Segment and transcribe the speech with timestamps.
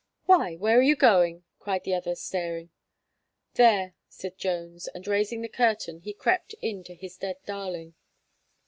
[0.25, 2.71] "Why, where are you going?" cried the other staring.
[3.53, 7.93] "There," said Jones, and raising the curtain, he crept in to his dead darling.